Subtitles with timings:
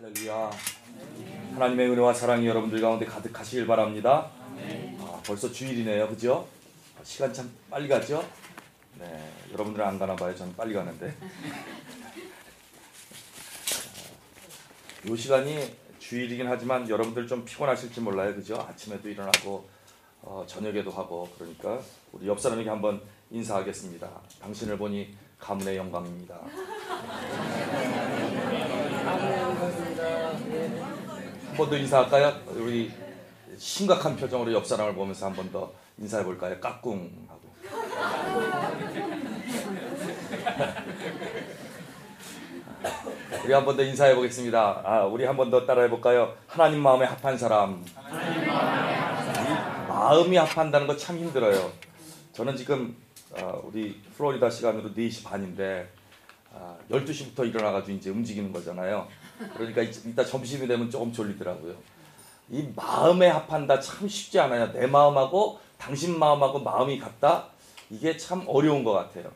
[0.00, 0.50] 할렐루야.
[1.54, 4.30] 하나님의 은혜와 사랑이 여러분들 가운데 가득하시길 바랍니다.
[5.00, 6.06] 아, 벌써 주일이네요.
[6.06, 6.46] 그죠?
[6.96, 8.24] 아, 시간 참 빨리 가죠?
[8.96, 9.32] 네.
[9.52, 10.32] 여러분들은 안 가나 봐요.
[10.36, 11.16] 저는 빨리 가는데.
[15.04, 18.36] 이 시간이 주일이긴 하지만 여러분들 좀 피곤하실지 몰라요.
[18.36, 18.64] 그죠?
[18.68, 19.68] 아침에도 일어나고
[20.22, 21.80] 어, 저녁에도 하고 그러니까
[22.12, 23.02] 우리 옆 사람에게 한번
[23.32, 24.08] 인사하겠습니다.
[24.40, 26.38] 당신을 보니 가문의 영광입니다.
[31.58, 32.32] 한번더 인사할까요?
[32.50, 32.92] 우리
[33.58, 36.60] 심각한 표정으로 옆 사람을 보면서 한 번 더 인사해 볼까요?
[36.60, 37.48] 까꿍 하고.
[43.44, 44.82] 우리 한 번 더 인사해 보겠습니다.
[44.84, 46.34] 아, 우리 한 번 더 따라해 볼까요?
[46.46, 47.84] 하나님 마음에 합한 사람.
[47.84, 48.46] 이
[49.88, 51.72] 마음이 합한다는 거 참 힘들어요.
[52.34, 52.96] 저는 지금
[53.32, 55.97] 어, 우리 플로리다 시간으로 4시 반인데 아,
[56.90, 59.06] 12시부터 일어나가지고 이제 움직이는 거잖아요.
[59.54, 61.74] 그러니까 이따 점심이 되면 조금 졸리더라고요.
[62.50, 64.72] 이 마음에 합한다 참 쉽지 않아요.
[64.72, 67.48] 내 마음하고 당신 마음하고 마음이 같다?
[67.90, 69.30] 이게 참 어려운 것 같아요.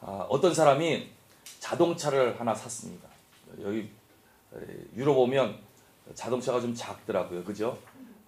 [0.00, 1.08] 아, 어떤 사람이
[1.58, 3.08] 자동차를 하나 샀습니다.
[3.62, 3.90] 여기
[4.96, 5.58] 유럽 오면
[6.14, 7.44] 자동차가 좀 작더라고요.
[7.44, 7.78] 그죠?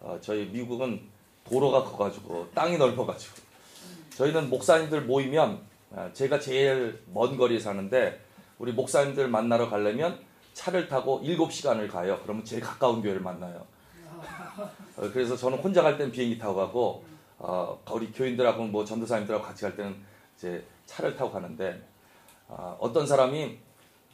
[0.01, 1.03] 어, 저희 미국은
[1.45, 3.37] 도로가 커가지고 땅이 넓어가지고
[4.17, 5.61] 저희는 목사님들 모이면 아,
[6.13, 8.21] 제가 제일 먼 거리에 사는데
[8.59, 10.19] 우리 목사님들 만나러 가려면
[10.55, 12.21] 차를 타고 7시간을 가요.
[12.23, 13.67] 그러면 제일 가까운 교회를 만나요.
[14.97, 17.05] 어, 그래서 저는 혼자 갈 때는 비행기 타고 가고
[17.39, 19.97] 어, 우리 교인들하고 뭐 전도사님들하고 같이 갈 때는
[20.37, 21.83] 이제 차를 타고 가는데
[22.49, 23.59] 어, 어떤 사람이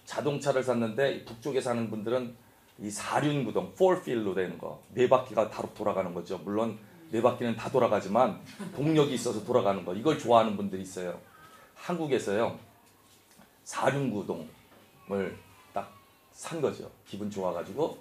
[0.04, 2.34] 자동차를 샀는데 북쪽에 사는 분들은
[2.80, 6.38] 이 사륜구동, 포필로 되는 거, 네 바퀴가 다 돌아가는 거죠.
[6.44, 6.78] 물론
[7.10, 8.40] 네 바퀴는 다 돌아가지만
[8.76, 11.18] 동력이 있어서 돌아가는 거, 이걸 좋아하는 분들이 있어요.
[11.78, 12.58] 한국에서요,
[13.64, 15.38] 사륜구동을
[15.72, 15.90] 딱
[16.32, 16.90] 산 거죠.
[17.06, 17.98] 기분 좋아가지고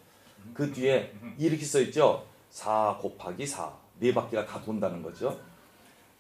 [0.53, 2.25] 그 뒤에 이렇게 써 있죠.
[2.51, 5.39] 4 곱하기 4, 네 바퀴가 다 돈다는 거죠.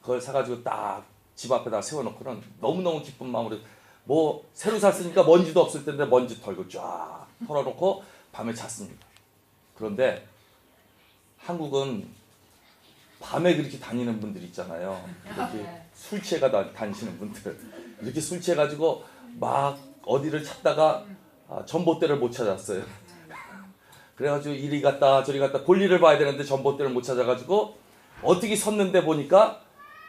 [0.01, 3.59] 그걸 사가지고 딱 집 앞에다 세워놓고는 너무너무 기쁜 마음으로
[4.05, 9.05] 뭐 새로 샀으니까 먼지도 없을 텐데 먼지 털고 쫙 털어놓고 밤에 잤습니다.
[9.75, 10.27] 그런데
[11.37, 12.09] 한국은
[13.29, 15.03] 밤에 그렇게 다니는 분들 있잖아요.
[15.25, 17.57] 이렇게 술 취해가 다- 다니시는 분들
[18.01, 19.03] 이렇게 술 취해가지고
[19.39, 21.03] 막 어디를 찾다가
[21.49, 22.83] 아, 전봇대를 못 찾았어요.
[24.15, 27.77] 그래가지고 이리 갔다 저리 갔다 볼일을 봐야 되는데 전봇대를 못 찾아가지고
[28.23, 29.61] 어떻게 섰는데 보니까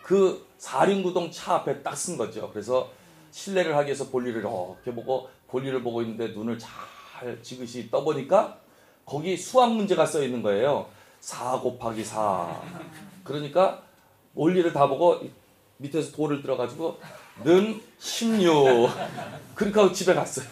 [0.03, 2.51] 그 사륜구동 차 앞에 딱 쓴 거죠.
[2.51, 2.91] 그래서
[3.33, 8.59] 실례를 하기 위해서 볼일을 이렇게 보고 볼일을 보고 있는데 눈을 잘 지그시 떠보니까
[9.05, 10.87] 거기 수학 문제가 써 있는 거예요.
[11.21, 12.61] 4 곱하기 4.
[13.25, 13.83] 그러니까
[14.34, 15.21] 원리를 다 보고
[15.79, 16.99] 밑에서 돌을 들어가지고
[17.45, 18.91] 는 16.
[19.55, 20.47] 그렇게 하고 집에 갔어요.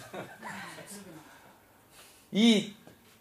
[2.33, 2.73] 이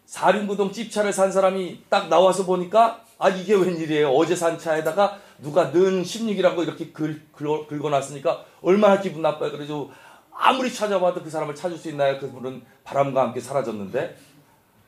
[0.06, 4.10] 사륜구동 집차를 산 사람이 딱 나와서 보니까 아 이게 웬일이에요.
[4.10, 9.50] 어제 산 차에다가 누가 는 16이라고 이렇게 긁, 긁어, 긁어놨으니까 얼마나 기분 나빠요.
[9.52, 9.90] 그래서
[10.32, 12.18] 아무리 찾아봐도 그 사람을 찾을 수 있나요?
[12.18, 14.16] 그분은 바람과 함께 사라졌는데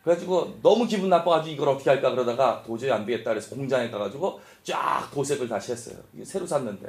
[0.03, 5.11] 그래가지고 너무 기분 나빠가지고 이걸 어떻게 할까 그러다가 도저히 안 되겠다 그래서 공장에 가가지고 쫙
[5.13, 5.97] 도색을 다시 했어요.
[6.25, 6.89] 새로 샀는데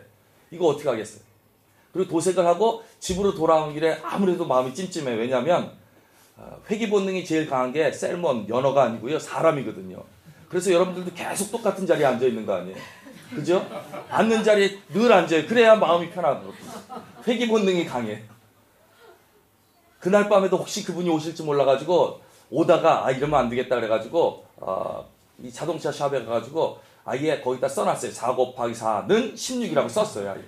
[0.52, 1.22] 이거 어떻게 하겠어요?
[1.92, 5.16] 그리고 도색을 하고 집으로 돌아온 길에 아무래도 마음이 찜찜해.
[5.16, 5.72] 왜냐하면
[6.38, 10.02] 어, 회귀 본능이 제일 강한 게 셀몬 연어가 아니고요 사람이거든요.
[10.48, 12.78] 그래서 여러분들도 계속 똑같은 자리에 앉아 있는 거 아니에요?
[13.36, 13.66] 그죠?
[14.10, 15.46] 앉는 자리에 늘 앉아요.
[15.46, 16.54] 그래야 마음이 편하거든요.
[17.28, 18.24] 회귀 본능이 강해.
[20.00, 25.10] 그날 밤에도 혹시 그분이 오실지 몰라가지고 오다가 아 이러면 안 되겠다 그래가지고 어,
[25.42, 28.12] 이 자동차 샵에 가가지고 아예 거기다 써놨어요.
[28.12, 30.32] 4 곱하기 4는 16이라고 썼어요.
[30.32, 30.42] 아예.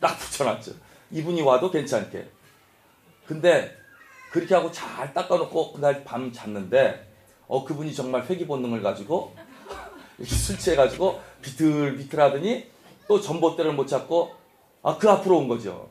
[0.00, 0.72] 딱 붙여놨죠.
[1.10, 2.28] 이분이 와도 괜찮게.
[3.26, 3.76] 근데
[4.30, 7.06] 그렇게 하고 잘 닦아놓고 그날 밤 잤는데
[7.46, 9.34] 어 그분이 정말 회귀 본능을 가지고
[10.18, 12.66] 이렇게 술 취해가지고 비틀비틀 하더니
[13.06, 14.34] 또 전봇대를 못 찾고
[14.82, 15.88] 아 그 앞으로 온 거죠.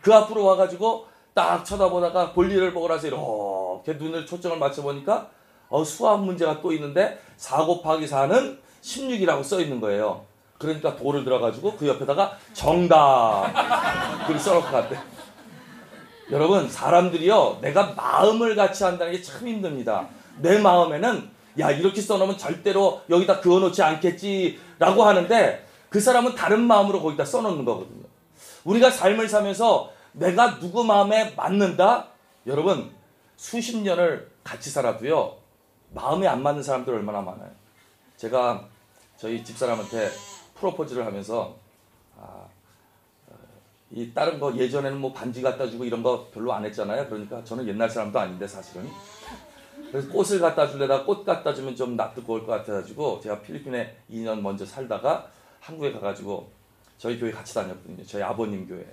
[0.00, 3.22] 그 앞으로 와가지고 딱 쳐다보다가 볼일을 보고 나서 이렇게
[3.86, 5.28] 눈을 초점을 맞춰보니까
[5.68, 10.24] 어, 수학 문제가 또 있는데 4 곱하기 4는 16이라고 써 있는 거예요.
[10.58, 13.46] 그러니까 돌을 들어가지고 그 옆에다가 정답
[14.26, 14.98] 그렇게 써놓고 갔대.
[16.30, 20.06] 여러분 사람들이요 내가 마음을 같이 한다는 게 참 힘듭니다.
[20.38, 27.24] 내 마음에는 야 이렇게 써놓으면 절대로 여기다 그어놓지 않겠지라고 하는데 그 사람은 다른 마음으로 거기다
[27.24, 28.04] 써놓는 거거든요.
[28.64, 32.06] 우리가 삶을 살면서 내가 누구 마음에 맞는다?
[32.46, 32.90] 여러분
[33.40, 35.34] 수십 년을 같이 살아도요
[35.94, 37.50] 마음에 안 맞는 사람들 얼마나 많아요.
[38.18, 38.68] 제가
[39.16, 40.10] 저희 집사람한테
[40.56, 41.56] 프로포즈를 하면서
[42.18, 42.44] 아,
[43.28, 43.34] 어,
[43.92, 47.08] 이 다른 거 예전에는 뭐 반지 갖다 주고 이런 거 별로 안 했잖아요.
[47.08, 48.86] 그러니까 저는 옛날 사람도 아닌데 사실은
[49.90, 54.66] 그래서 꽃을 갖다 줄래다 꽃 갖다 주면 좀 납득고 올것 같아가지고 제가 필리핀에 2년 먼저
[54.66, 56.50] 살다가 한국에 가가지고
[56.98, 58.04] 저희 교회 같이 다녔거든요.
[58.04, 58.86] 저희 아버님 교회.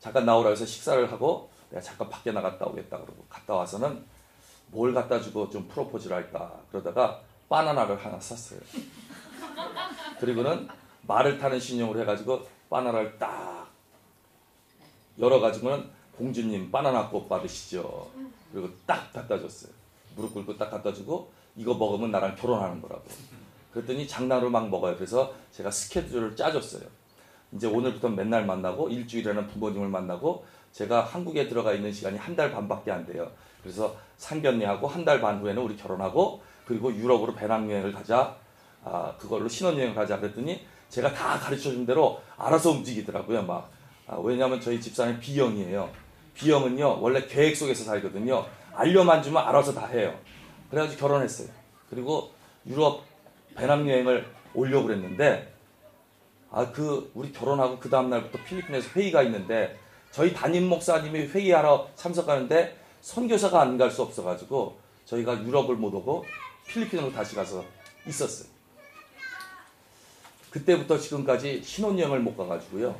[0.00, 4.04] 잠깐 나오라 해서 식사를 하고 내가 잠깐 밖에 나갔다 오겠다 그러고 갔다 와서는
[4.70, 8.60] 뭘 갖다 주고 좀 프로포즈를 할까 그러다가 바나나를 하나 샀어요.
[10.20, 10.68] 그리고는
[11.02, 13.68] 말을 타는 신용을 해가지고 바나나를 딱
[15.18, 18.10] 열어가지고는 공주님 바나나 꽃 받으시죠.
[18.52, 19.72] 그리고 딱 갖다 줬어요.
[20.16, 23.04] 무릎 꿇고 딱 갖다 주고 이거 먹으면 나랑 결혼하는 거라고.
[23.72, 24.96] 그랬더니 장난으로 막 먹어요.
[24.96, 26.82] 그래서 제가 스케줄을 짜줬어요.
[27.52, 32.90] 이제 오늘부터 맨날 만나고 일주일에는 부모님을 만나고 제가 한국에 들어가 있는 시간이 한 달 반밖에
[32.92, 33.30] 안 돼요.
[33.62, 38.36] 그래서 상견례하고 한 달 반 후에는 우리 결혼하고 그리고 유럽으로 배낭여행을 가자.
[38.84, 43.42] 아, 그걸로 신혼여행을 가자 그랬더니 제가 다 가르쳐 준 대로 알아서 움직이더라고요.
[43.42, 43.70] 막.
[44.06, 45.90] 아, 왜냐하면 저희 집사람이 B형이에요.
[46.34, 48.46] B형은요, 원래 계획 속에서 살거든요.
[48.74, 50.16] 알려만 주면 알아서 다 해요.
[50.70, 51.48] 그래가지고 결혼했어요.
[51.90, 52.30] 그리고
[52.66, 53.02] 유럽
[53.56, 55.52] 배낭여행을 오려고 그랬는데,
[56.50, 59.76] 아, 그, 우리 결혼하고 그 다음날부터 필리핀에서 회의가 있는데,
[60.18, 66.24] 저희 담임 목사님이 회의하러 참석하는데, 선교사가 안 갈 수 없어가지고, 저희가 유럽을 못 오고,
[66.66, 67.64] 필리핀으로 다시 가서
[68.04, 68.48] 있었어요.
[70.50, 72.98] 그때부터 지금까지 신혼여행을 못 가가지고요.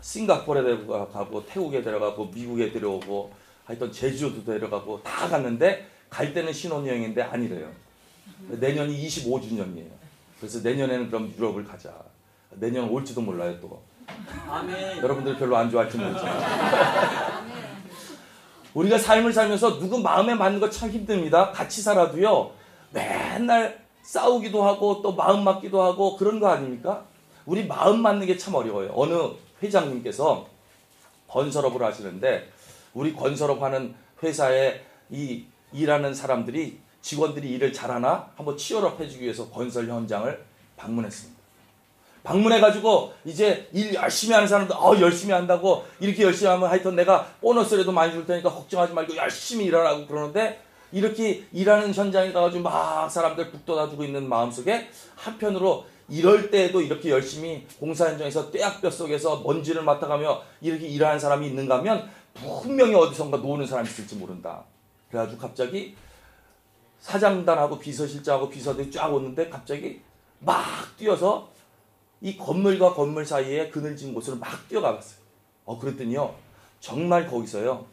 [0.00, 3.30] 싱가포르에 데려가고 태국에 데려가고 미국에 데려오고
[3.66, 7.70] 하여튼 제주도 데려가고 다 갔는데 갈 때는 신혼여행인데 아니래요.
[8.48, 9.90] 내년이 25주년이에요.
[10.40, 11.92] 그래서 내년에는 그럼 유럽을 가자.
[12.52, 13.82] 내년 올지도 몰라요 또.
[14.50, 14.98] 아멘.
[14.98, 16.38] 여러분들 별로 안 좋아할지 모르지만.
[18.74, 21.50] 우리가 삶을 살면서 누구 마음에 맞는 거 참 힘듭니다.
[21.52, 22.52] 같이 살아도요.
[22.92, 27.04] 맨날 싸우기도 하고 또 마음 맞기도 하고 그런 거 아닙니까?
[27.46, 28.90] 우리 마음 맞는 게 참 어려워요.
[28.94, 29.14] 어느
[29.62, 30.46] 회장님께서
[31.28, 32.50] 건설업을 하시는데
[32.94, 39.88] 우리 건설업 하는 회사에 이 일하는 사람들이 직원들이 일을 잘하나 한번 치열업 해주기 위해서 건설
[39.88, 40.44] 현장을
[40.76, 41.37] 방문했습니다.
[42.28, 47.90] 방문해가지고 이제 일 열심히 하는 사람들 어 열심히 한다고 이렇게 열심히 하면 하여튼 내가 보너스라도
[47.90, 50.60] 많이 줄 테니까 걱정하지 말고 열심히 일하라고 그러는데
[50.92, 58.06] 이렇게 일하는 현장에 가가지고 막 사람들 북돋아주고 있는 마음속에 한편으로 이럴 때에도 이렇게 열심히 공사
[58.08, 64.16] 현장에서 떼약볕 속에서 먼지를 맡아가며 이렇게 일하는 사람이 있는가 하면 분명히 어디선가 노는 사람이 있을지
[64.16, 64.64] 모른다.
[65.10, 65.96] 그래가지고 갑자기
[67.00, 70.00] 사장단하고 비서실장하고 비서들이 쫙 오는데 갑자기
[70.40, 70.64] 막
[70.96, 71.50] 뛰어서
[72.20, 75.20] 이 건물과 건물 사이에 그늘진 곳으로 막 뛰어가봤어요.
[75.64, 76.34] 어, 그랬더니요.
[76.80, 77.86] 정말 거기서요.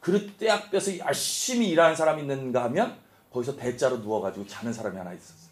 [0.00, 2.96] 그 떼약볕에 열심히 일하는 사람이 있는가 하면
[3.32, 5.50] 거기서 대자로 누워가지고 자는 사람이 하나 있었어요.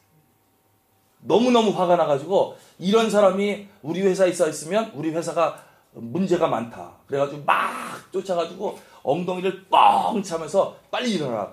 [1.20, 6.92] 너무너무 화가 나가지고 이런 사람이 우리 회사에 있어 있으면 우리 회사가 문제가 많다.
[7.06, 11.52] 그래가지고 막 쫓아가지고 엉덩이를 뻥 차면서 빨리 일어나라.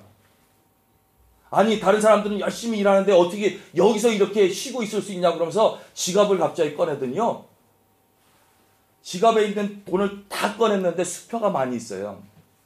[1.56, 6.75] 아니 다른 사람들은 열심히 일하는데 어떻게 여기서 이렇게 쉬고 있을 수 있냐 그러면서 지갑을 갑자기
[6.75, 7.46] 꺼내더니요.
[9.02, 12.22] 지갑에 있는 돈을 다 꺼냈는데 수표가 많이 있어요.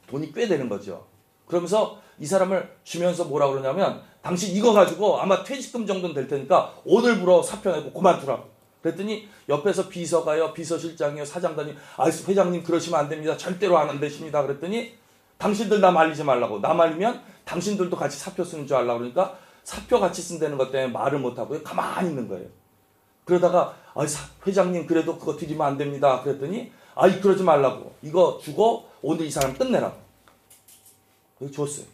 [0.08, 1.06] 돈이 꽤 되는 거죠.
[1.46, 7.44] 그러면서 이 사람을 주면서 뭐라 그러냐면 당신 이거 가지고 아마 퇴직금 정도는 될 테니까 오늘부로
[7.44, 8.50] 사표 내고 그만두라고.
[8.82, 13.36] 그랬더니 옆에서 비서가요, 비서실장이요, 사장단이 아 회장님 그러시면 안 됩니다.
[13.36, 14.42] 절대로 안 되십니다.
[14.42, 14.98] 그랬더니
[15.40, 16.60] 당신들 나 말리지 말라고.
[16.60, 21.18] 나 말리면 당신들도 같이 사표 쓰는 줄 알라 그러니까 사표 같이 쓴다는 것 때문에 말을
[21.18, 21.62] 못 하고요.
[21.62, 22.46] 가만히 있는 거예요.
[23.24, 24.04] 그러다가 아
[24.46, 26.22] 회장님 그래도 그거 드리면 안 됩니다.
[26.22, 27.94] 그랬더니 아이 그러지 말라고.
[28.02, 29.96] 이거 주고 오늘 이 사람 끝내라고.
[31.38, 31.86] 그래서 줬어요.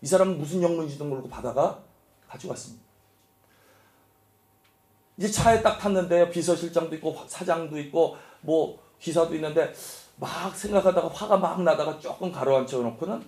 [0.00, 1.78] 이 사람은 무슨 영문인지도 모르고 받아가
[2.28, 2.82] 가지고 왔습니다.
[5.18, 6.30] 이제 차에 딱 탔는데요.
[6.30, 9.74] 비서실장도 있고 사장도 있고 뭐 기사도 있는데
[10.18, 13.22] 막 생각하다가 화가 막 나다가 조금 가로앉혀 놓고는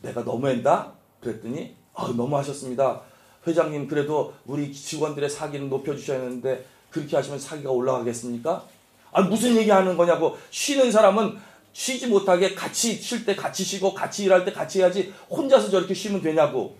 [0.00, 3.02] 내가 너무했다 그랬더니 아, 너무하셨습니다.
[3.46, 8.64] 회장님 그래도 우리 직원들의 사기는 높여주셔야 하는데 그렇게 하시면 사기가 올라가겠습니까?
[9.12, 11.38] 아 무슨 얘기하는 거냐고 쉬는 사람은
[11.72, 16.22] 쉬지 못하게 같이 쉴 때 같이 쉬고 같이 일할 때 같이 해야지 혼자서 저렇게 쉬면
[16.22, 16.76] 되냐고.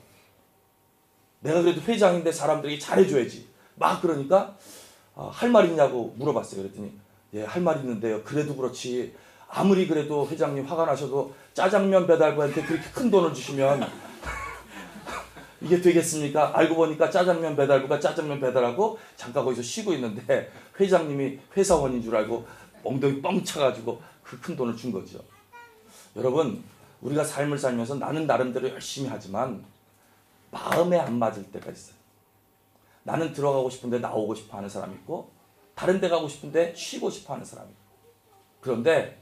[1.40, 3.48] 내가 그래도 회장인데 사람들에게 잘해줘야지.
[3.74, 4.56] 막 그러니까
[5.14, 6.62] 아, 할말 있냐고 물어봤어요.
[6.62, 6.92] 그랬더니
[7.34, 8.22] 예, 할 말 있는데요.
[8.22, 9.14] 그래도 그렇지.
[9.54, 13.86] 아무리 그래도 회장님 화가 나셔도 짜장면 배달부한테 그렇게 큰 돈을 주시면
[15.60, 16.56] 이게 되겠습니까?
[16.58, 22.46] 알고 보니까 짜장면 배달부가 짜장면 배달하고 잠깐 거기서 쉬고 있는데 회장님이 회사원인 줄 알고
[22.82, 25.18] 엉덩이 뻥 차가지고 그 큰 돈을 준 거죠.
[26.16, 26.64] 여러분,
[27.02, 29.62] 우리가 삶을 살면서 나는 나름대로 열심히 하지만
[30.50, 31.96] 마음에 안 맞을 때가 있어요.
[33.02, 35.30] 나는 들어가고 싶은데 나오고 싶어 하는 사람이 있고
[35.74, 37.82] 다른 데 가고 싶은데 쉬고 싶어 하는 사람이 있고
[38.60, 39.21] 그런데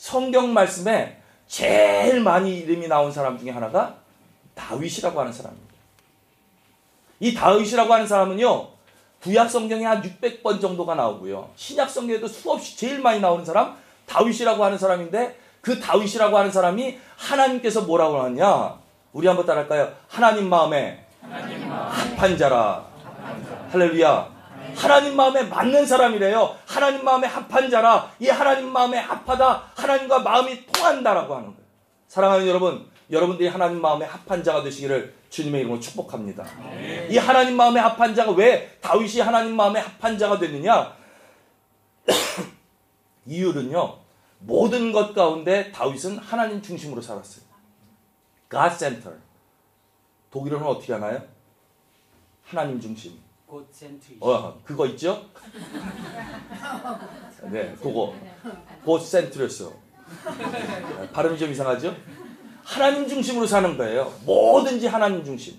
[0.00, 3.96] 성경 말씀에 제일 많이 이름이 나온 사람 중에 하나가
[4.54, 5.74] 다윗이라고 하는 사람입니다.
[7.20, 8.68] 이 다윗이라고 하는 사람은요.
[9.22, 11.50] 구약 성경에 한 600번 정도가 나오고요.
[11.54, 13.76] 신약 성경에도 수없이 제일 많이 나오는 사람
[14.06, 18.78] 다윗이라고 하는 사람인데 그 다윗이라고 하는 사람이 하나님께서 뭐라고 하냐?
[19.12, 19.92] 우리 한번 따라할까요?
[20.08, 22.86] 하나님 마음에 합한 자라.
[23.70, 24.39] 할렐루야.
[24.76, 26.56] 하나님 마음에 맞는 사람이래요.
[26.66, 28.10] 하나님 마음에 합한 자라.
[28.18, 29.72] 이 하나님 마음에 합하다.
[29.74, 31.60] 하나님과 마음이 통한다라고 하는 거예요.
[32.08, 36.44] 사랑하는 여러분, 여러분들이 하나님 마음에 합한 자가 되시기를 주님의 이름으로 축복합니다.
[37.08, 40.94] 이 하나님 마음에 합한 자가 왜 다윗이 하나님 마음에 합한 자가 됐느냐?
[43.26, 43.98] 이유는요.
[44.40, 47.44] 모든 것 가운데 다윗은 하나님 중심으로 살았어요.
[48.50, 49.18] God center.
[50.30, 51.22] 독일어는 어떻게 하나요?
[52.44, 53.18] 하나님 중심.
[54.20, 55.24] 어, 그거 있죠?
[57.50, 58.14] 네, 그거.
[59.06, 59.72] Center였어.
[61.12, 61.94] 발음이 좀 이상하죠?
[62.62, 64.12] 하나님 중심으로 사는 거예요.
[64.24, 65.54] 뭐든지 하나님 중심.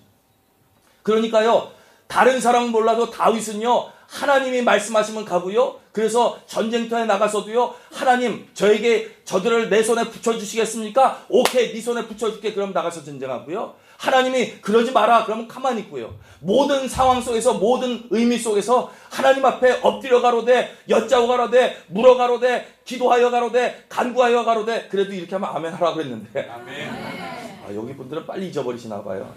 [1.04, 1.72] 그러니까요,
[2.08, 5.80] 다른 사람은 몰라도 다윗은요, 하나님이 말씀하시면 가고요.
[5.92, 7.74] 그래서 전쟁터에 나가서도요.
[7.92, 11.26] 하나님 저에게 저들을 내 손에 붙여주시겠습니까?
[11.30, 12.54] 오케이 네 손에 붙여줄게.
[12.54, 13.76] 그럼 나가서 전쟁하고요.
[14.02, 15.26] 하나님이 그러지 마라.
[15.26, 16.16] 그러면 가만히 있고요.
[16.40, 23.30] 모든 상황 속에서 모든 의미 속에서 하나님 앞에 엎드려 가로되 여짜고 가로되 물어 가로되 기도하여
[23.30, 26.90] 가로되 간구하여 가로되 그래도 이렇게 하면 아멘 하라고 그랬는데 아멘.
[27.64, 29.32] 아, 여기 분들은 빨리 잊어버리시나 봐요.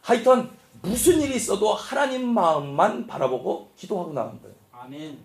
[0.00, 4.54] 하여튼 무슨 일이 있어도 하나님 마음만 바라보고 기도하고 나간 거예요.
[4.70, 5.18] 아멘.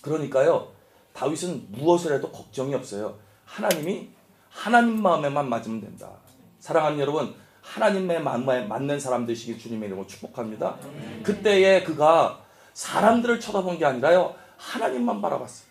[0.00, 0.72] 그러니까요.
[1.12, 3.16] 다윗은 무엇을 해도 걱정이 없어요.
[3.44, 4.08] 하나님이
[4.50, 6.25] 하나님 마음에만 맞으면 된다.
[6.66, 7.32] 사랑하는 여러분,
[7.62, 10.76] 하나님의 마음에 맞는 사람 되시길 주님의 이름으로 축복합니다.
[11.22, 12.40] 그때에 그가
[12.72, 14.34] 사람들을 쳐다본 게 아니라요.
[14.56, 15.68] 하나님만 바라봤어요.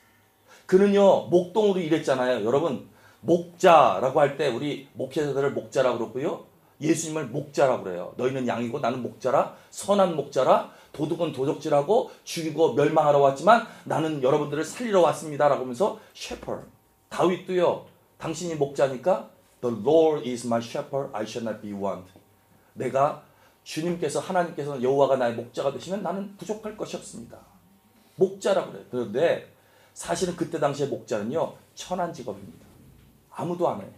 [0.65, 2.45] 그는요, 목동으로 일했잖아요.
[2.45, 2.87] 여러분,
[3.19, 6.45] 목자라고 할 때 우리 목회자들을 목자라고 그러고요.
[6.79, 8.13] 예수님을 목자라고 그래요.
[8.15, 15.63] 너희는 양이고 나는 목자라 선한 목자라 도둑은 도적질하고 죽이고 멸망하러 왔지만 나는 여러분들을 살리러 왔습니다라고
[15.63, 16.67] 하면서 shepherd
[17.09, 17.85] 다윗도요.
[18.17, 19.34] 당신이 목자니까
[19.65, 22.05] the Lord is my shepherd I shall not be want.
[22.73, 23.23] 내가
[23.63, 27.39] 주님께서 하나님께서 여호와가 나의 목자가 되시면 나는 부족할 것이 없습니다.
[28.15, 28.85] 목자라고 그래요.
[28.91, 29.51] 그런데
[29.93, 31.53] 사실은 그때 당시에 목자는요.
[31.73, 32.65] 천한 직업입니다.
[33.31, 33.89] 아무도 안 해요.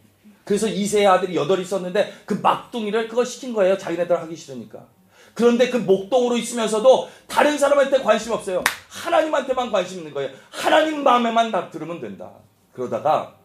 [0.45, 3.77] 그래서 이세의 아들이 여덟 있었는데 그 막둥이를 그거 시킨 거예요.
[3.77, 4.85] 자기네들 하기 싫으니까.
[5.33, 8.63] 그런데 그 목동으로 있으면서도 다른 사람한테 관심 없어요.
[8.89, 10.31] 하나님한테만 관심 있는 거예요.
[10.49, 12.31] 하나님 마음에만 다 들으면 된다.
[12.73, 13.36] 그러다가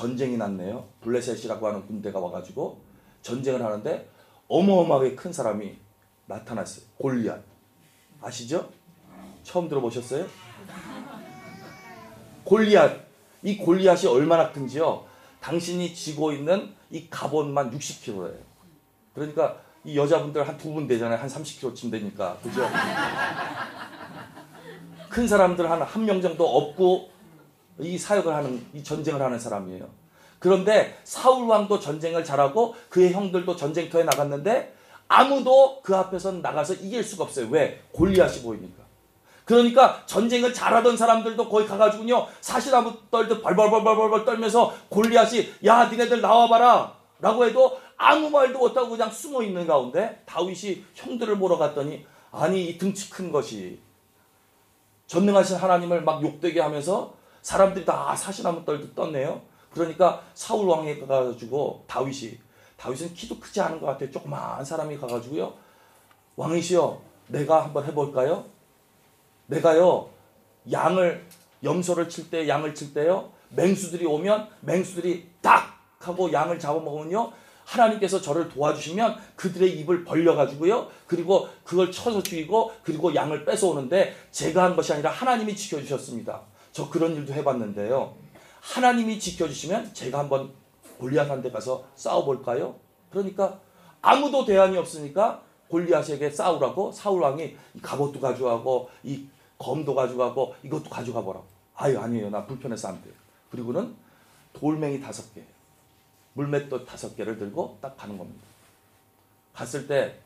[0.00, 0.86] 전쟁이 났네요.
[1.00, 2.82] 블레셋이라고 하는 군대가 와가지고
[3.22, 4.06] 전쟁을 하는데
[4.46, 5.74] 어마어마하게 큰 사람이
[6.26, 6.84] 나타났어요.
[6.98, 7.40] 골리앗.
[8.20, 8.68] 아시죠?
[9.42, 10.26] 처음 들어보셨어요?
[12.44, 13.06] 골리앗.
[13.42, 15.06] 이 골리앗이 얼마나 큰지요?
[15.40, 18.36] 당신이 지고 있는 이 갑옷만 60kg예요.
[19.14, 21.18] 그러니까 이 여자분들 한 두 분 되잖아요.
[21.18, 22.36] 한 30kg쯤 되니까.
[22.42, 22.68] 그죠?
[25.08, 27.15] 큰 사람들 한 한 명 정도 없고
[27.78, 29.88] 이 사역을 하는 이 전쟁을 하는 사람이에요.
[30.38, 34.74] 그런데 사울 왕도 전쟁을 잘하고 그의 형들도 전쟁터에 나갔는데
[35.08, 37.48] 아무도 그 앞에서 나가서 이길 수가 없어요.
[37.50, 37.82] 왜?
[37.92, 38.84] 골리앗이 보이니까.
[39.44, 47.46] 그러니까 전쟁을 잘하던 사람들도 거기 가가지고요 사시나무 떨듯 벌벌벌벌벌 떨면서 골리앗이 야 니네들 나와봐라 라고
[47.46, 53.08] 해도 아무 말도 못하고 그냥 숨어 있는 가운데 다윗이 형들을 보러 갔더니 아니 이 등치
[53.08, 53.78] 큰 것이
[55.06, 57.14] 전능하신 하나님을 막 욕되게 하면서
[57.46, 59.40] 사람들이 다 사시나무 떨듯 떴네요.
[59.70, 62.36] 그러니까 사울 왕에 가가지고 다윗이
[62.76, 64.10] 다윗은 키도 크지 않은 것 같아요.
[64.10, 65.54] 조그마한 사람이 가가지고요
[66.34, 68.46] 왕이시여 내가 한번 해볼까요?
[69.46, 70.10] 내가요,
[70.72, 71.24] 양을,
[71.62, 77.32] 염소를 칠 때, 양을 칠 때요, 맹수들이 오면 맹수들이 딱 하고 양을 잡아먹으면요,
[77.64, 84.74] 하나님께서 저를 도와주시면 그들의 입을 벌려가지고요, 그리고 그걸 쳐서 죽이고, 그리고 양을 뺏어오는데 제가 한
[84.74, 86.55] 것이 아니라 하나님이 지켜주셨습니다.
[86.76, 88.14] 저 그런 일도 해봤는데요.
[88.60, 90.52] 하나님이 지켜주시면 제가 한번
[90.98, 92.74] 골리앗한테 가서 싸워볼까요?
[93.10, 93.58] 그러니까
[94.02, 101.46] 아무도 대안이 없으니까 골리앗에게 싸우라고 사울 왕이 갑옷도 가져가고 이 검도 가져가고 이것도 가져가 보라고.
[101.76, 102.28] 아유 아니에요.
[102.28, 103.14] 나 불편해서 안 돼요.
[103.50, 103.96] 그리고는
[104.52, 105.42] 돌멩이 다섯 개,
[106.34, 108.44] 물맷돌 다섯 개를 들고 딱 가는 겁니다.
[109.54, 110.18] 갔을 때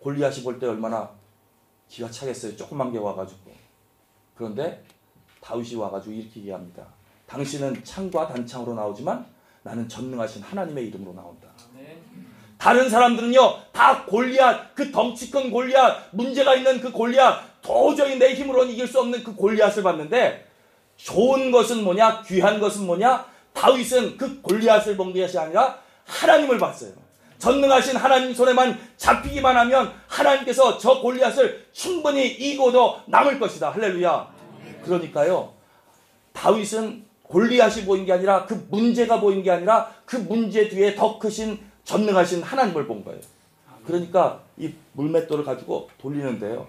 [0.00, 1.12] 골리앗이 볼 때 얼마나
[1.88, 2.56] 기가 차겠어요.
[2.56, 3.52] 조그만 게 와가지고.
[4.34, 4.84] 그런데
[5.42, 6.86] 다윗이 와가지고 이렇게 얘기합니다.
[7.26, 9.26] 당신은 창과 단창으로 나오지만
[9.62, 11.48] 나는 전능하신 하나님의 이름으로 나온다.
[12.58, 18.72] 다른 사람들은요, 다 골리앗, 그 덩치 큰 골리앗, 문제가 있는 그 골리앗, 도저히 내 힘으로는
[18.72, 20.46] 이길 수 없는 그 골리앗을 봤는데,
[20.96, 26.92] 좋은 것은 뭐냐, 귀한 것은 뭐냐, 다윗은 그 골리앗을 본 것이 아니라 하나님을 봤어요.
[27.38, 33.70] 전능하신 하나님 손에만 잡히기만 하면 하나님께서 저 골리앗을 충분히 이고도 남을 것이다.
[33.70, 34.32] 할렐루야.
[34.84, 35.52] 그러니까요.
[36.32, 41.58] 다윗은 골리앗이 보인 게 아니라 그 문제가 보인 게 아니라 그 문제 뒤에 더 크신
[41.84, 43.20] 전능하신 하나님을 본 거예요.
[43.86, 46.66] 그러니까 이 물맷돌을 가지고 돌리는데요.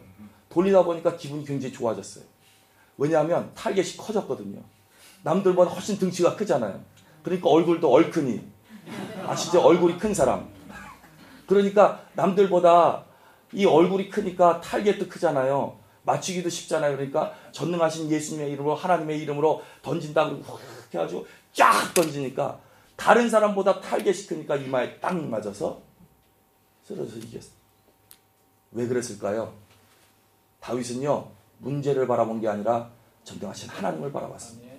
[0.49, 2.23] 돌리다 보니까 기분이 굉장히 좋아졌어요.
[2.97, 4.61] 왜냐하면 타겟이 커졌거든요.
[5.23, 6.79] 남들보다 훨씬 등치가 크잖아요.
[7.23, 8.41] 그러니까 얼굴도 얼큰이.
[9.25, 9.61] 아시죠?
[9.61, 10.47] 얼굴이 큰 사람.
[11.47, 13.03] 그러니까 남들보다
[13.53, 15.77] 이 얼굴이 크니까 타겟도 크잖아요.
[16.03, 16.95] 맞추기도 쉽잖아요.
[16.95, 22.59] 그러니까 전능하신 예수님의 이름으로 하나님의 이름으로 던진다 그러고 훅 해가지고 쫙 던지니까
[22.95, 23.79] 다른 사람보다
[24.27, 25.81] 크니까 이마에 딱 맞아서
[26.83, 27.53] 쓰러져 이겼어요.
[28.71, 29.53] 왜 그랬을까요?
[30.59, 31.29] 다윗은요
[31.59, 32.89] 문제를 바라본 게 아니라
[33.23, 34.73] 전능하신 하나님을 바라봤습니다.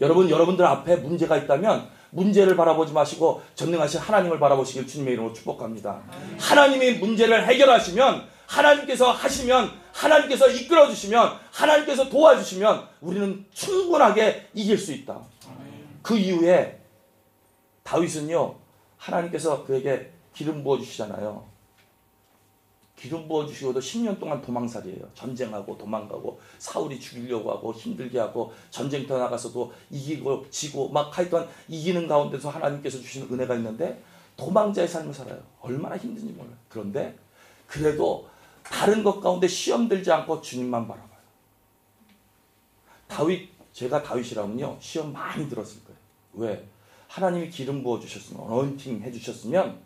[0.00, 6.02] 여러분 여러분들 앞에 문제가 있다면 문제를 바라보지 마시고 전능하신 하나님을 바라보시길 주님의 이름으로 축복합니다.
[6.38, 15.20] 하나님이 문제를 해결하시면 하나님께서 하시면 하나님께서 이끌어 주시면 하나님께서 도와주시면 우리는 충분하게 이길 수 있다.
[16.02, 16.80] 그 이후에
[17.82, 18.54] 다윗은요
[18.98, 21.50] 하나님께서 그에게 기름 부어 주시잖아요.
[22.94, 25.10] 기름 부어 주시고도 10년 동안 도망살이에요.
[25.14, 32.50] 전쟁하고 도망가고 사울이 죽이려고 하고 힘들게 하고 전쟁터 나가서도 이기고 지고 막 하여튼 이기는 가운데서
[32.50, 34.02] 하나님께서 주시는 은혜가 있는데
[34.36, 35.40] 도망자의 삶을 살아요.
[35.60, 36.54] 얼마나 힘든지 몰라요.
[36.68, 37.16] 그런데
[37.66, 38.30] 그래도
[38.72, 41.12] 다른 것 가운데 시험 들지 않고 주님만 바라봐요.
[43.06, 45.98] 다윗 제가 다윗이라면요 시험 많이 들었을 거예요.
[46.32, 46.66] 왜?
[47.06, 49.78] 하나님이 기름 부어 주셨으면 어너인팅 해 주셨으면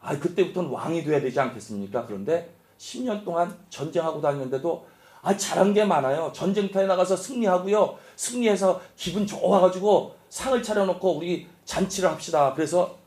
[0.00, 2.06] 아, 그때부터는 왕이 돼야 되지 않겠습니까?
[2.06, 4.88] 그런데 10년 동안 전쟁하고 다녔는데도
[5.22, 6.32] 아, 잘한 게 많아요.
[6.34, 7.96] 전쟁터에 나가서 승리하고요.
[8.16, 12.54] 승리해서 기분 좋아가지고 상을 차려놓고 우리 잔치를 합시다.
[12.54, 12.98] 그래서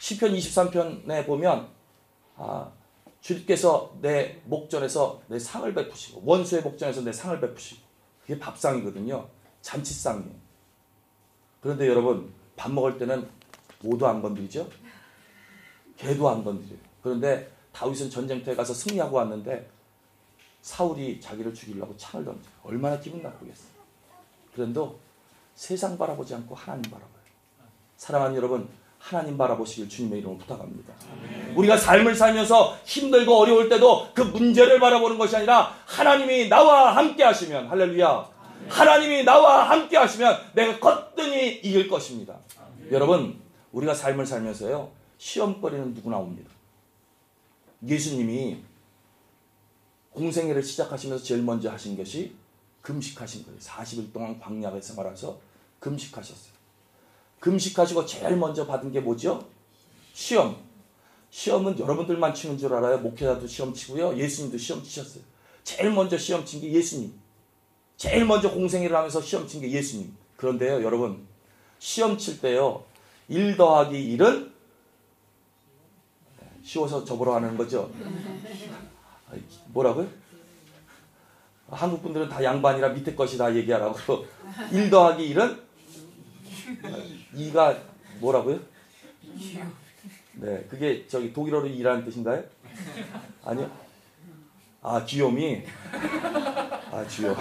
[0.00, 1.75] 시편 23편에 보면
[2.36, 2.70] 아,
[3.20, 7.82] 주께서 내 목전에서 내 상을 베푸시고 원수의 목전에서 내 상을 베푸시고
[8.22, 9.26] 그게 밥상이거든요.
[9.62, 10.34] 잔치상이에요.
[11.60, 13.28] 그런데 여러분 밥 먹을 때는
[13.80, 14.68] 모두 안 건드리죠?
[15.96, 16.78] 개도 안 건드려요.
[17.02, 19.68] 그런데 다윗은 전쟁터에 가서 승리하고 왔는데
[20.62, 22.52] 사울이 자기를 죽이려고 창을 던져요.
[22.62, 23.70] 얼마나 기분 나쁘겠어요.
[24.54, 24.80] 그런데
[25.54, 27.16] 세상 바라보지 않고 하나님 바라봐요.
[27.96, 28.68] 사랑하는 여러분,
[28.98, 30.92] 하나님 바라보시길 주님의 이름으로 부탁합니다.
[31.54, 37.68] 우리가 삶을 살면서 힘들고 어려울 때도 그 문제를 바라보는 것이 아니라 하나님이 나와 함께 하시면
[37.68, 38.28] 할렐루야.
[38.68, 42.36] 하나님이 나와 함께 하시면 내가 거뜬히 이길 것입니다.
[42.90, 43.40] 여러분,
[43.72, 44.90] 우리가 삶을 살면서요.
[45.18, 46.50] 시험거리는 누구나 옵니다.
[47.86, 48.58] 예수님이
[50.10, 52.34] 공생애를 시작하시면서 제일 먼저 하신 것이
[52.82, 53.58] 금식하신 거예요.
[53.58, 55.38] 40일 동안 광야에 생활하셔서
[55.78, 56.55] 금식하셨어요.
[57.40, 59.46] 금식하시고 제일 먼저 받은 게 뭐죠?
[60.12, 60.56] 시험.
[61.30, 62.98] 시험은 여러분들만 치는 줄 알아요.
[62.98, 64.16] 목회자도 시험 치고요.
[64.16, 65.22] 예수님도 시험 치셨어요.
[65.64, 67.12] 제일 먼저 시험 친 게 예수님.
[67.96, 70.16] 제일 먼저 공생애를 하면서 시험 친 게 예수님.
[70.36, 71.26] 그런데요, 여러분.
[71.78, 72.84] 시험 칠 때요.
[73.28, 74.52] 1 더하기 1은
[76.62, 77.90] 쉬워서 접으러 하는 거죠.
[79.68, 80.08] 뭐라고요?
[81.68, 84.24] 한국 분들은 다 양반이라 밑에 것이 다 얘기하라고.
[84.72, 85.65] 1 더하기 1은
[87.34, 87.78] 2가
[88.20, 88.60] 뭐라고요?
[90.34, 92.42] 네, 그게 저기 독일어로 2라는 뜻인가요?
[93.44, 93.70] 아니요.
[94.82, 95.62] 아, 귀요미?
[96.92, 97.36] 아, 주요.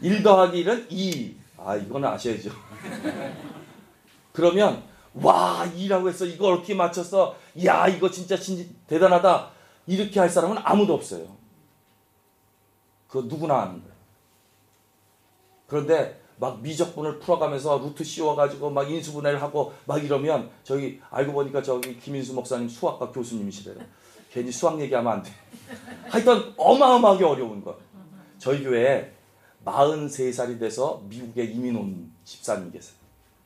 [0.00, 1.36] 1 더하기 1은 2.
[1.58, 2.50] 아, 이거는 아셔야죠.
[4.32, 4.82] 그러면
[5.14, 7.36] 와, 2라고 해서 이걸 어떻게 맞췄어?
[7.64, 9.50] 야, 이거 진짜 진 대단하다.
[9.86, 11.36] 이렇게 할 사람은 아무도 없어요.
[13.08, 13.95] 그거 누구나 아는 거예요.
[15.66, 21.98] 그런데 막 미적분을 풀어가면서 루트 씌워가지고 막 인수분해를 하고 막 이러면 저기 알고 보니까 저기
[21.98, 23.76] 김인수 목사님 수학과 교수님이시래요.
[24.30, 25.30] 괜히 수학 얘기하면 안 돼.
[26.08, 27.78] 하여튼 어마어마하게 어려운 거.
[28.38, 29.12] 저희 교회에
[29.64, 32.94] 43살이 돼서 미국에 이민 온 집사님 계세요.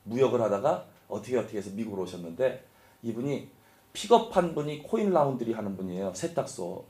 [0.05, 2.65] 무역을 하다가 어떻게 어떻게 해서 미국으로 오셨는데
[3.03, 3.49] 이분이
[3.93, 6.13] 픽업한 분이 코인 라운드리 하는 분이에요.
[6.15, 6.85] 세탁소,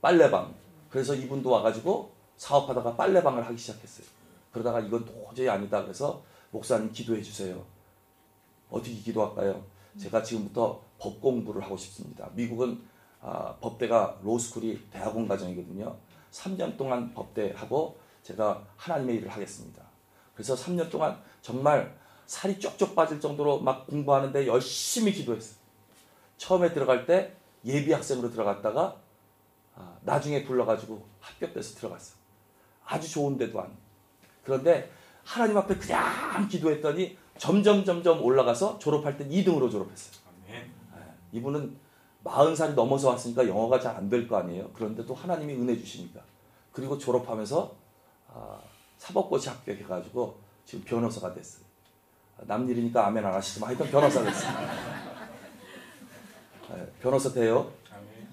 [0.00, 0.54] 빨래방.
[0.90, 4.06] 그래서 이분도 와가지고 사업하다가 빨래방을 하기 시작했어요.
[4.52, 5.82] 그러다가 이건 도저히 아니다.
[5.82, 7.64] 그래서 목사님 기도해 주세요.
[8.70, 9.64] 어떻게 기도할까요?
[9.98, 12.30] 제가 지금부터 법 공부를 하고 싶습니다.
[12.34, 12.82] 미국은
[13.20, 15.96] 아, 법대가 로스쿨이 대학원 과정이거든요.
[16.30, 19.82] 3년 동안 법대하고 제가 하나님의 일을 하겠습니다.
[20.34, 25.58] 그래서 3년 동안 정말 살이 쪽쪽 빠질 정도로 막 공부하는데 열심히 기도했어요.
[26.38, 28.96] 처음에 들어갈 때 예비 학생으로 들어갔다가
[29.74, 32.16] 아, 나중에 불러가지고 합격돼서 들어갔어요.
[32.84, 33.81] 아주 좋은 데도 아니.
[34.44, 34.90] 그런데
[35.24, 40.20] 하나님 앞에 그냥 기도했더니 점점 점점 올라가서 졸업할 때 2등으로 졸업했어요.
[40.48, 40.70] 아멘.
[41.32, 41.76] 이분은
[42.24, 44.70] 40살이 넘어서 왔으니까 영어가 잘 안 될 거 아니에요.
[44.72, 46.20] 그런데도 하나님이 은혜 주시니까.
[46.72, 47.74] 그리고 졸업하면서
[48.34, 48.58] 아,
[48.98, 51.64] 사법고시 합격해가지고 지금 변호사가 됐어요.
[52.38, 54.52] 아, 남일이니까 아멘 안 하시지만 하여튼 변호사 됐어요.
[56.70, 57.70] 네, 변호사 돼요?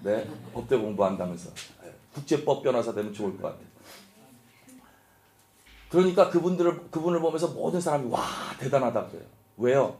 [0.02, 1.50] 네, 법대 공부한다면서.
[1.82, 3.69] 네, 국제법 변호사 되면 좋을 것 같아요.
[5.90, 8.22] 그러니까 그분들을, 그분을 보면서 모든 사람이 와,
[8.58, 9.24] 대단하다 그래요.
[9.56, 9.96] 왜요?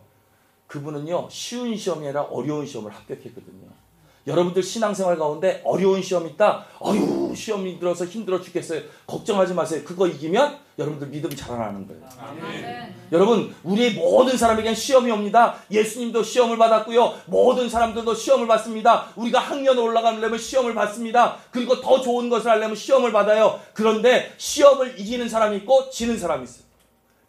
[0.68, 3.68] 그분은요, 쉬운 시험이 아니라 어려운 시험을 합격했거든요.
[4.30, 6.64] 여러분들 신앙생활 가운데 어려운 시험 있다?
[6.78, 8.82] 어휴, 시험이 들어서 힘들어 죽겠어요.
[9.06, 9.82] 걱정하지 마세요.
[9.84, 12.02] 그거 이기면 여러분들 믿음 자라나는 거예요.
[12.18, 12.94] 아멘.
[13.12, 15.56] 여러분, 우리 모든 사람에겐 시험이 옵니다.
[15.70, 17.14] 예수님도 시험을 받았고요.
[17.26, 19.08] 모든 사람들도 시험을 받습니다.
[19.16, 21.36] 우리가 학년 올라가려면 시험을 받습니다.
[21.50, 23.60] 그리고 더 좋은 것을 하려면 시험을 받아요.
[23.74, 26.69] 그런데 시험을 이기는 사람이 있고 지는 사람이 있어요.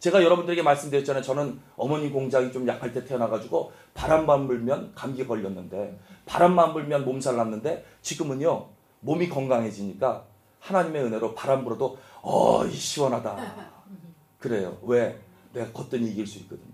[0.02, 1.22] 제가 여러분들에게 말씀드렸잖아요.
[1.22, 7.86] 저는 어머니 공장이 좀 약할 때 태어나가지고 바람만 불면 감기 걸렸는데 바람만 불면 몸살 났는데
[8.02, 8.68] 지금은요
[9.02, 10.24] 몸이 건강해지니까
[10.60, 13.72] 하나님의 은혜로 바람 불어도 어이 시원하다.
[14.40, 14.76] 그래요.
[14.82, 15.20] 왜?
[15.54, 16.72] 내가 걷더니 이길 수 있거든요.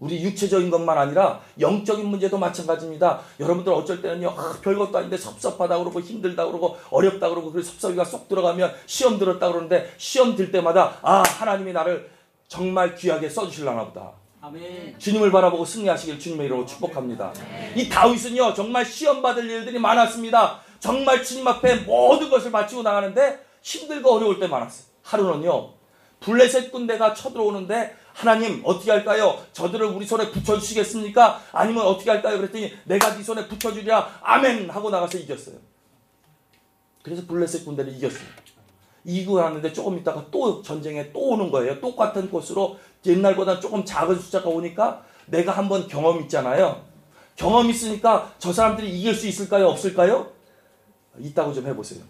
[0.00, 3.20] 우리 육체적인 것만 아니라 영적인 문제도 마찬가지입니다.
[3.40, 8.28] 여러분들 어쩔 때는요, 아, 별것도 아닌데 섭섭하다 그러고 힘들다 그러고 어렵다 그러고 그 섭섭이가 쏙
[8.28, 12.17] 들어가면 시험 들었다 그러는데 시험 들 때마다 아 하나님이 나를
[12.48, 14.12] 정말 귀하게 써주실라나 보다.
[14.40, 14.98] 아멘.
[14.98, 17.32] 주님을 바라보고 승리하시길 주님의 이름으로 축복합니다.
[17.76, 20.60] 이 다윗은요 정말 시험 받을 일들이 많았습니다.
[20.80, 24.86] 정말 주님 앞에 모든 것을 바치고 나가는데 힘들고 어려울 때 많았어요.
[25.02, 25.74] 하루는요
[26.20, 29.44] 블레셋 군대가 쳐들어오는데 하나님 어떻게 할까요?
[29.52, 31.42] 저들을 우리 손에 붙여주시겠습니까?
[31.52, 32.38] 아니면 어떻게 할까요?
[32.38, 35.56] 그랬더니 내가 네 손에 붙여주리라 아멘 하고 나가서 이겼어요.
[37.02, 38.24] 그래서 블레셋 군대를 이겼어요.
[39.04, 41.80] 이기고 나는데 조금 있다가 또 전쟁에 또 오는 거예요.
[41.80, 46.84] 똑같은 코스로 옛날보다 조금 작은 숫자가 오니까 내가 한번 경험 있잖아요.
[47.36, 49.68] 경험 있으니까 저 사람들이 이길 수 있을까요?
[49.68, 50.30] 없을까요?
[51.18, 52.02] 있다고 좀 해보세요.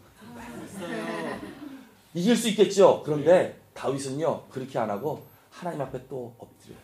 [2.15, 3.03] 이길 수 있겠죠.
[3.05, 6.79] 그런데 다윗은요 그렇게 안 하고 하나님 앞에 또 엎드려요.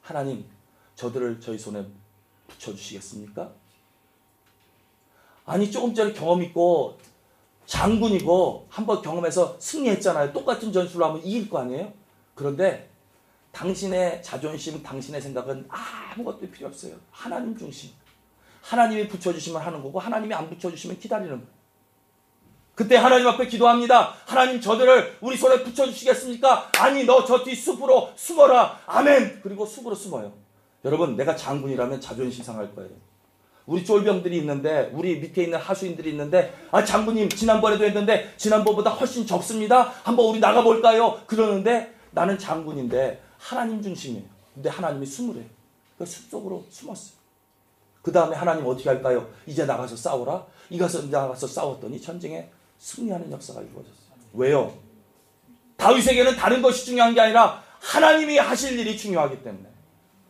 [0.00, 0.44] 하나님
[0.96, 1.84] 저들을 저희 손에
[2.48, 3.52] 붙여주시겠습니까?
[5.44, 6.98] 아니 조금 전에 경험 있고
[7.70, 10.32] 장군이고 한번 경험해서 승리했잖아요.
[10.32, 11.92] 똑같은 전술로 하면 이길 거 아니에요?
[12.34, 12.90] 그런데
[13.52, 16.94] 당신의 자존심, 당신의 생각은 아무것도 필요 없어요.
[17.12, 17.90] 하나님 중심.
[18.62, 21.46] 하나님이 붙여주시면 하는 거고 하나님이 안 붙여주시면 기다리는 거예요.
[22.74, 24.14] 그때 하나님 앞에 기도합니다.
[24.26, 26.72] 하나님 저들을 우리 손에 붙여주시겠습니까?
[26.78, 28.80] 아니 너 저 뒤 숲으로 숨어라.
[28.86, 29.42] 아멘.
[29.42, 30.32] 그리고 숲으로 숨어요.
[30.84, 32.90] 여러분 내가 장군이라면 자존심 상할 거예요.
[33.70, 39.82] 우리 쫄병들이 있는데 우리 밑에 있는 하수인들이 있는데 아 장군님 지난번에도 했는데 지난번보다 훨씬 적습니다.
[40.02, 41.20] 한번 우리 나가 볼까요?
[41.26, 44.24] 그러는데 나는 장군인데 하나님 중심이에요.
[44.54, 45.44] 근데 하나님이 숨으래요.
[45.96, 47.14] 그 숲속으로 숨었어요.
[48.02, 49.28] 그 다음에 하나님 어떻게 할까요?
[49.46, 50.46] 이제 나가서 싸우라.
[50.70, 53.94] 이가서 나가서 싸웠더니 전쟁에 승리하는 역사가 이루어졌어요.
[54.32, 54.74] 왜요?
[55.76, 59.68] 다윗에게는 다른 것이 중요한 게 아니라 하나님이 하실 일이 중요하기 때문에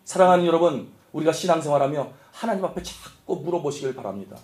[0.05, 4.37] 사랑하는 여러분 우리가 신앙생활하며 하나님 앞에 자꾸 물어보시길 바랍니다.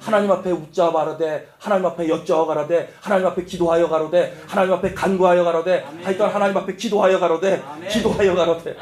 [0.00, 5.44] 하나님 앞에 웃자 가로되 하나님 앞에 여쭤 가로되 하나님 앞에 기도하여 가로되 하나님 앞에 간구하여
[5.44, 5.84] 가로되.
[6.02, 7.62] 하여튼 하나님 앞에 기도하여 가로되.
[7.88, 8.76] 기도하여 가로되.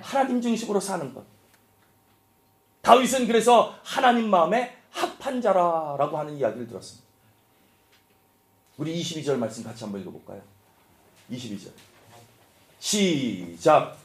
[0.00, 1.24] 하나님 중심으로 사는 것.
[2.80, 7.06] 다윗은 그래서 하나님 마음에 합한 자라라고 하는 이야기를 들었습니다.
[8.78, 10.40] 우리 22절 말씀 같이 한번 읽어볼까요?
[11.30, 11.70] 22절.
[12.78, 13.96] 시작.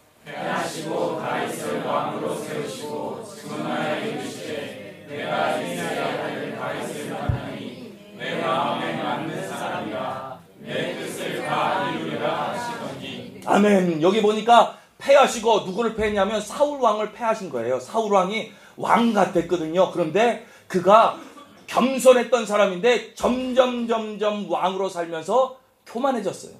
[13.61, 14.01] 아멘.
[14.01, 17.79] 여기 보니까 패하시고 누구를 패했냐면 사울 왕을 패하신 거예요.
[17.79, 19.91] 사울 왕이 왕 같았거든요.
[19.91, 21.19] 그런데 그가
[21.67, 26.53] 겸손했던 사람인데 점점 점점 왕으로 살면서 교만해졌어요.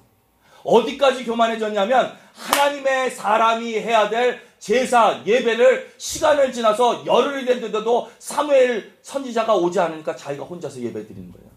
[0.64, 9.80] 어디까지 교만해졌냐면 하나님의 사람이 해야 될 제사 예배를 시간을 지나서 열흘이 됐는데도 사무엘 선지자가 오지
[9.80, 11.48] 않으니까 자기가 혼자서 예배 드리는 거예요.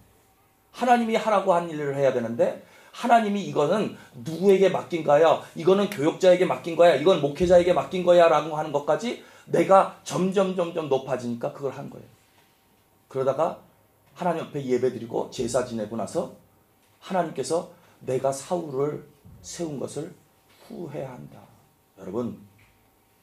[0.71, 5.41] 하나님이 하라고 한 일을 해야 되는데 하나님이 이거는 누구에게 맡긴 거야?
[5.53, 6.95] 이거는 교육자에게 맡긴 거야?
[6.95, 8.29] 이건 목회자에게 맡긴 거야?
[8.29, 12.08] 라고 하는 것까지 내가 점점 점점 높아지니까 그걸 한 거예요.
[13.10, 13.60] 그러다가
[14.13, 16.36] 하나님 앞에 예배드리고 제사 지내고 나서
[17.01, 19.05] 하나님께서 내가 사울을
[19.41, 20.13] 세운 것을
[20.67, 21.39] 후회한다.
[21.99, 22.39] 여러분,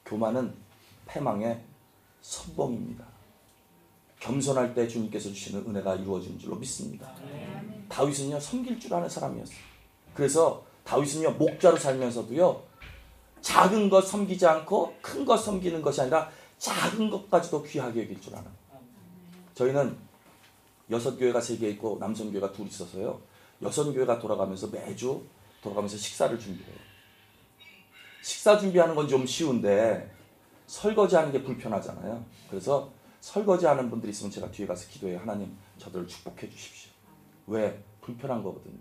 [0.04, 0.52] 교만은
[1.06, 1.62] 패망의
[2.20, 3.04] 선봉입니다.
[4.22, 7.12] 겸손할 때 주님께서 주시는 은혜가 이루어지는 줄로 믿습니다.
[7.88, 9.56] 다윗은요 섬길 줄 아는 사람이었어요.
[10.14, 12.62] 그래서 다윗은요 목자로 살면서도요
[13.40, 18.48] 작은 것 섬기지 않고 큰 것 섬기는 것이 아니라 작은 것까지도 귀하게 여길 줄 아는.
[19.54, 19.96] 저희는
[20.90, 23.20] 여섯 교회가 세 개 있고 남성 교회가 둘 있어서요.
[23.62, 25.22] 여섯 교회가 돌아가면서 매주
[25.62, 26.76] 돌아가면서 식사를 준비해요.
[28.22, 30.08] 식사 준비하는 건 좀 쉬운데
[30.68, 32.24] 설거지하는 게 불편하잖아요.
[32.48, 36.90] 그래서 설거지하는 분들이 있으면 제가 뒤에 가서 기도해 하나님 저들을 축복해 주십시오.
[37.46, 37.82] 왜?
[38.00, 38.78] 불편한 거거든요.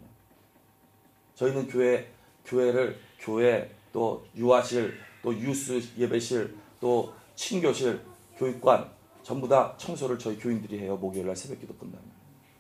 [1.36, 2.12] 저희는 교회
[2.44, 8.02] 교회를 교회 또 유아실 또 유스 예배실 또 친교실
[8.36, 10.98] 교육관 전부 다 청소를 저희 교인들이 해요.
[10.98, 12.02] 목요일 날 새벽기도 끝나면.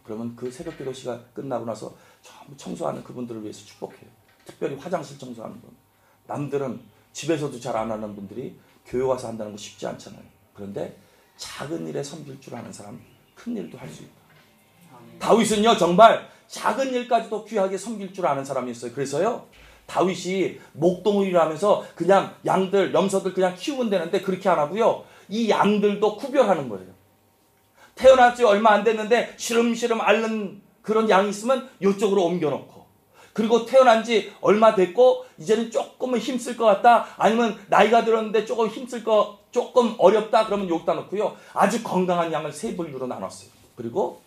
[0.04, 4.10] 그러면 그 새벽기도 시간 끝나고 나서 전부 청소하는 그분들을 위해서 축복해요.
[4.46, 5.72] 특별히 화장실 청소하는 분.
[6.28, 6.80] 남들은
[7.12, 10.24] 집에서도 잘 안 하는 분들이 교회 와서 한다는 거 쉽지 않잖아요.
[10.54, 10.96] 그런데
[11.42, 13.02] 작은 일에 섬길 줄 아는 사람
[13.34, 14.14] 큰 일도 할 수 있다
[15.18, 19.48] 다윗은요 정말 작은 일까지도 귀하게 섬길 줄 아는 사람이었어요 그래서요
[19.88, 25.04] 다윗이 목동을 하면서 그냥 양들, 염소들 그냥 키우면 되는데 그렇게 안 하고요.
[25.28, 26.88] 이 양들도 구별하는 거예요.
[27.96, 32.86] 태어났지 얼마 안 됐는데 시름시름 앓는 그런 양이 있으면 이쪽으로 옮겨놓고
[33.34, 39.04] 그리고 태어난 지 얼마 됐고 이제는 조금은 힘쓸 것 같다 아니면 나이가 들었는데 조금 힘쓸
[39.04, 44.22] 거 조금 어렵다 그러면 여기다 놓고요 아주 건강한 양을 세 분류로 나눴어요 그리고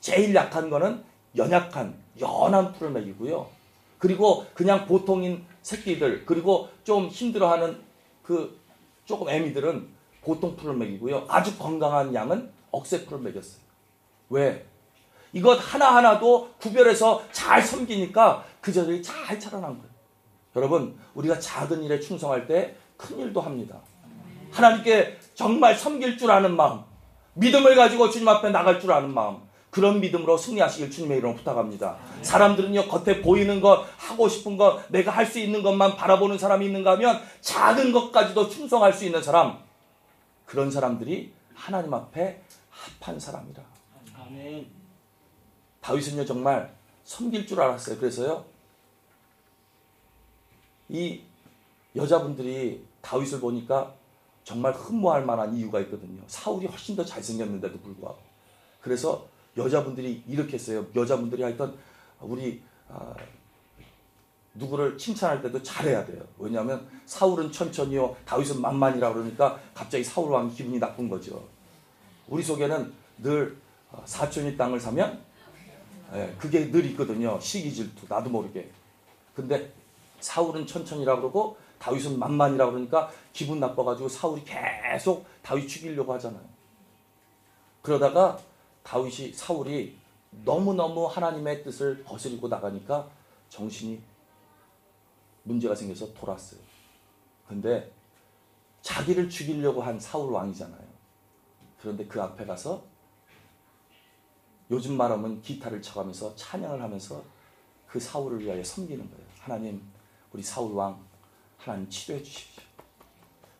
[0.00, 1.04] 제일 약한 거는
[1.36, 3.48] 연약한 연한 풀을 먹이고요
[3.98, 7.80] 그리고 그냥 보통인 새끼들 그리고 좀 힘들어하는
[8.22, 8.58] 그
[9.04, 9.88] 조금 애미들은
[10.22, 11.26] 보통 풀을 먹이고요.
[11.28, 13.60] 아주 건강한 양은 억새 풀을 먹였어요.
[14.28, 14.66] 왜?
[15.32, 19.88] 이것 하나하나도 구별해서 잘 섬기니까 그 저들이 잘 자라난 거예요.
[20.56, 23.80] 여러분, 우리가 작은 일에 충성할 때 큰 일도 합니다.
[24.50, 26.82] 하나님께 정말 섬길 줄 아는 마음,
[27.34, 29.38] 믿음을 가지고 주님 앞에 나갈 줄 아는 마음,
[29.70, 31.98] 그런 믿음으로 승리하시길 주님의 이름으로 부탁합니다.
[32.22, 36.92] 사람들은요, 겉에 보이는 것, 하고 싶은 것, 내가 할 수 있는 것만 바라보는 사람이 있는가
[36.92, 39.58] 하면 작은 것까지도 충성할 수 있는 사람,
[40.46, 43.62] 그런 사람들이 하나님 앞에 합한 사람이라.
[44.20, 44.66] 아멘.
[45.80, 47.98] 다윗은요, 정말 섬길 줄 알았어요.
[47.98, 48.44] 그래서요,
[50.88, 51.20] 이
[51.94, 53.94] 여자분들이 다윗을 보니까
[54.48, 56.22] 정말 흠모할 만한 이유가 있거든요.
[56.26, 58.16] 사울이 훨씬 더 잘생겼는데도 불구하고.
[58.80, 59.26] 그래서
[59.58, 60.86] 여자분들이 이렇게 했어요.
[60.96, 61.74] 여자분들이 하여튼
[62.22, 63.14] 우리 아,
[64.54, 66.22] 누구를 칭찬할 때도 잘해야 돼요.
[66.38, 71.46] 왜냐하면 사울은 천천히요, 다윗은 만만이라 그러니까 갑자기 사울 왕 기분이 나쁜 거죠.
[72.26, 73.54] 우리 속에는 늘
[73.92, 75.20] 아, 사촌이 땅을 사면
[76.14, 77.38] 예, 그게 늘 있거든요.
[77.38, 78.70] 시기 질투 나도 모르게.
[79.34, 79.70] 근데
[80.20, 86.42] 사울은 천천히라 그러고 다윗은 만만이라 그러니까 기분 나빠가지고 사울이 계속 다윗 죽이려고 하잖아요.
[87.82, 88.38] 그러다가
[88.82, 89.98] 다윗이 사울이
[90.44, 93.08] 너무너무 하나님의 뜻을 거스리고 나가니까
[93.48, 94.00] 정신이
[95.44, 96.60] 문제가 생겨서 돌았어요.
[97.46, 97.90] 근데
[98.82, 100.88] 자기를 죽이려고 한 사울 왕이잖아요.
[101.80, 102.84] 그런데 그 앞에 가서
[104.70, 107.22] 요즘 말하면 기타를 쳐가면서 찬양을 하면서
[107.86, 109.24] 그 사울을 위하여 섬기는 거예요.
[109.38, 109.82] 하나님,
[110.32, 111.07] 우리 사울 왕,
[111.58, 112.62] 하나님 치료해 주십시오.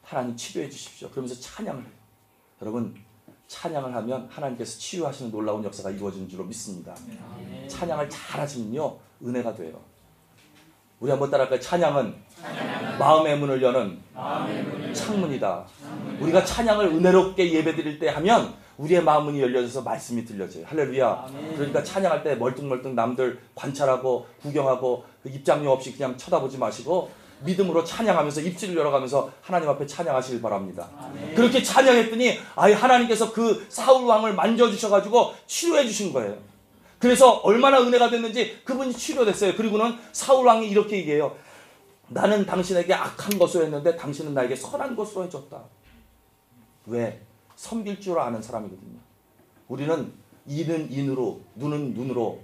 [0.02, 1.10] 하나님 치료해 주십시오.
[1.10, 1.90] 그러면서 찬양을 해요.
[2.62, 2.94] 여러분,
[3.48, 6.94] 찬양을 하면 하나님께서 치유하시는 놀라운 역사가 이루어지는 줄로 믿습니다.
[7.68, 9.78] 찬양을 잘 하시면요, 은혜가 돼요.
[11.00, 11.60] 우리 한번 따라할까요?
[11.60, 15.66] 찬양은, 찬양은 마음의 문을 여는 문을 창문이다.
[15.76, 16.24] 창문이다.
[16.24, 20.64] 우리가 찬양을 은혜롭게 예배드릴 때 하면 우리의 마음문이 열려져서 말씀이 들려져요.
[20.66, 21.24] 할렐루야.
[21.28, 21.54] 아멘.
[21.56, 28.40] 그러니까 찬양할 때 멀뚱멀뚱 남들 관찰하고 구경하고 그 입장료 없이 그냥 쳐다보지 마시고 믿음으로 찬양하면서
[28.40, 30.88] 입술을 열어가면서 하나님 앞에 찬양하시길 바랍니다.
[30.98, 31.34] 아멘.
[31.34, 36.36] 그렇게 찬양했더니 아예 하나님께서 그 사울 왕을 만져주셔가지고 치료해 주신 거예요.
[36.98, 39.54] 그래서 얼마나 은혜가 됐는지 그분이 치료됐어요.
[39.54, 41.36] 그리고는 사울 왕이 이렇게 얘기해요.
[42.08, 45.62] 나는 당신에게 악한 것을 했는데 당신은 나에게 선한 것으로 해줬다.
[46.86, 47.20] 왜?
[47.54, 48.98] 섬길 줄 아는 사람이거든요.
[49.68, 50.12] 우리는
[50.46, 52.40] 이는 인으로, 눈은 눈으로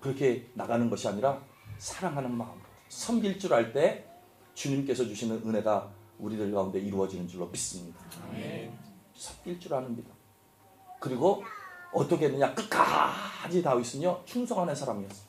[0.00, 1.38] 그렇게 나가는 것이 아니라
[1.78, 4.04] 사랑하는 마음으로 섬길 줄 알 때
[4.54, 5.88] 주님께서 주시는 은혜가
[6.18, 7.98] 우리들 가운데 이루어지는 줄로 믿습니다.
[8.28, 8.72] 아멘.
[9.14, 10.04] 섬길 줄 믿음.
[11.00, 11.42] 그리고
[11.92, 12.54] 어떻게 했느냐?
[12.54, 15.22] 끝까지 다윗은요 충성하는 사람이었어.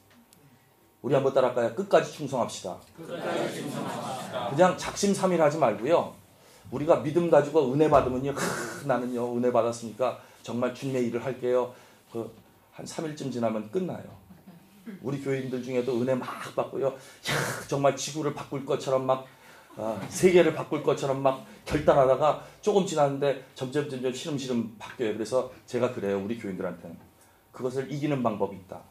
[1.02, 1.76] 우리 한번 따라할까요?
[1.76, 2.78] 끝까지 충성합시다.
[2.98, 4.50] 끝까지 충성합시다.
[4.50, 6.16] 그냥 작심삼일하지 말고요.
[6.72, 11.74] 우리가 믿음 가지고 은혜 받으면요, 크, 나는요 은혜 받았으니까 정말 주님의 일을 할게요.
[12.12, 14.04] 그 한 3일쯤 지나면 끝나요.
[15.02, 16.88] 우리 교인들 중에도 은혜 막 받고요.
[16.88, 16.94] 야,
[17.68, 19.26] 정말 지구를 바꿀 것처럼 막
[19.78, 25.14] 아, 세계를 바꿀 것처럼 막 결단하다가 조금 지났는데 점점 점점 시름시름 바뀌어요.
[25.14, 26.22] 그래서 제가 그래요.
[26.24, 26.98] 우리 교인들한테는
[27.52, 28.82] 그것을 이기는 방법이 있다.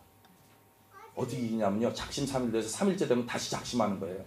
[1.15, 1.93] 어떻게 이기냐면요.
[1.95, 4.23] 작심삼일돼서 3일째 되면 다시 작심하는 거예요.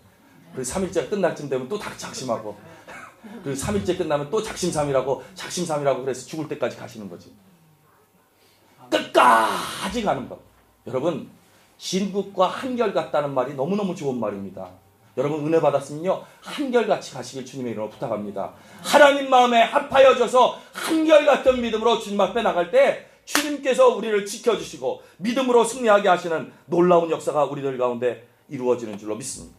[0.55, 2.57] 그 3일째가 끝날 쯤 되면 또 다시 작심하고
[3.43, 7.35] 그 3일째 끝나면 또 작심삼일하고 작심삼일하고 그래서 죽을 때까지 가시는 거지.
[8.89, 10.41] 끝까지 가는 법.
[10.87, 11.29] 여러분
[11.77, 14.69] 진국과 한결같다는 말이 너무너무 좋은 말입니다.
[15.17, 18.53] 여러분 은혜 받았으면요 한결같이 가시길 주님의 이름으로 부탁합니다.
[18.83, 26.51] 하나님 마음에 합하여져서 한결같은 믿음으로 주님 앞에 나갈 때 주님께서 우리를 지켜주시고 믿음으로 승리하게 하시는
[26.65, 29.56] 놀라운 역사가 우리들 가운데 이루어지는 줄로 믿습니다.